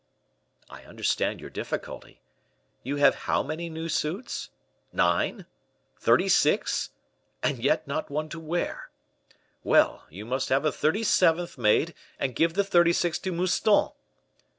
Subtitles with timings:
[0.67, 2.21] "I understand your difficulty.
[2.81, 4.49] You have how many new suits?
[4.91, 5.45] nine?
[5.95, 6.89] thirty six?
[7.43, 8.89] and yet not one to wear.
[9.63, 13.91] Well, you must have a thirty seventh made, and give the thirty six to Mouston."